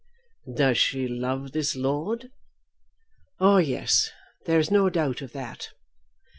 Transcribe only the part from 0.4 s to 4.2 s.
"Does she love this lord?" "Oh yes;